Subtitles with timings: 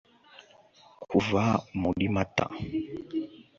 [1.09, 1.43] Kuva
[1.81, 2.45] muri Mata